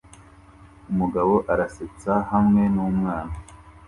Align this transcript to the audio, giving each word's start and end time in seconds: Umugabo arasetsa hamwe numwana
Umugabo 0.91 1.33
arasetsa 1.51 2.13
hamwe 2.31 2.61
numwana 2.73 3.35